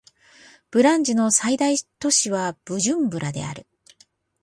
[0.71, 3.67] ブルンジの最大都市はブジュンブラである